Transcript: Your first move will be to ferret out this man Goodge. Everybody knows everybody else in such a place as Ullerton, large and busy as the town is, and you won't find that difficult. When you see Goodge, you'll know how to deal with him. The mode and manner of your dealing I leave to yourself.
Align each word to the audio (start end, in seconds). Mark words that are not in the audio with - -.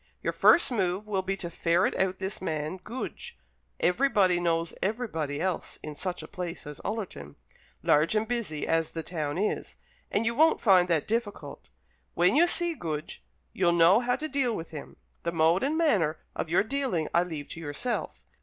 Your 0.23 0.33
first 0.33 0.71
move 0.71 1.07
will 1.07 1.21
be 1.21 1.37
to 1.37 1.49
ferret 1.51 1.95
out 1.95 2.17
this 2.17 2.41
man 2.41 2.77
Goodge. 2.77 3.37
Everybody 3.79 4.39
knows 4.39 4.73
everybody 4.81 5.39
else 5.39 5.77
in 5.83 5.93
such 5.93 6.23
a 6.23 6.27
place 6.27 6.65
as 6.65 6.81
Ullerton, 6.83 7.35
large 7.83 8.15
and 8.15 8.27
busy 8.27 8.65
as 8.67 8.93
the 8.93 9.03
town 9.03 9.37
is, 9.37 9.77
and 10.09 10.25
you 10.25 10.33
won't 10.33 10.59
find 10.59 10.87
that 10.87 11.07
difficult. 11.07 11.69
When 12.15 12.35
you 12.35 12.47
see 12.47 12.73
Goodge, 12.73 13.23
you'll 13.53 13.73
know 13.73 13.99
how 13.99 14.15
to 14.15 14.27
deal 14.27 14.55
with 14.55 14.71
him. 14.71 14.95
The 15.21 15.31
mode 15.31 15.61
and 15.61 15.77
manner 15.77 16.17
of 16.35 16.49
your 16.49 16.63
dealing 16.63 17.07
I 17.13 17.21
leave 17.21 17.47
to 17.49 17.59
yourself. 17.59 18.23